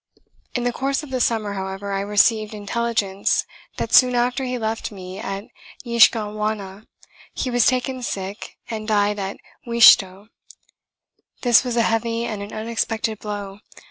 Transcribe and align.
In 0.55 0.63
the 0.63 0.73
course 0.73 1.03
of 1.03 1.11
the 1.11 1.21
summer, 1.21 1.53
however, 1.53 1.91
I 1.91 1.99
received 2.01 2.55
intelligence 2.55 3.45
that 3.77 3.93
soon 3.93 4.15
after 4.15 4.45
he 4.45 4.57
left 4.57 4.91
me 4.91 5.19
at 5.19 5.43
Yiskahwana 5.85 6.87
he 7.35 7.51
was 7.51 7.67
taken 7.67 8.01
sick 8.01 8.57
and 8.67 8.87
died 8.87 9.19
at 9.19 9.37
Wiishto. 9.67 10.29
This 11.43 11.63
was 11.63 11.75
a 11.77 11.83
heavy 11.83 12.25
and 12.25 12.41
an 12.41 12.51
unexpected 12.51 13.19
blow. 13.19 13.59